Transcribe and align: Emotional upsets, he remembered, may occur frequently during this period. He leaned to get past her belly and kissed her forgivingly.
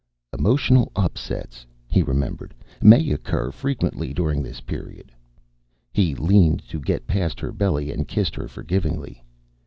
Emotional 0.35 0.91
upsets, 0.95 1.63
he 1.87 2.01
remembered, 2.01 2.55
may 2.81 3.11
occur 3.11 3.51
frequently 3.51 4.15
during 4.15 4.41
this 4.41 4.59
period. 4.59 5.11
He 5.93 6.15
leaned 6.15 6.67
to 6.69 6.79
get 6.79 7.05
past 7.05 7.39
her 7.39 7.51
belly 7.51 7.91
and 7.91 8.07
kissed 8.07 8.33
her 8.33 8.47
forgivingly. 8.47 9.23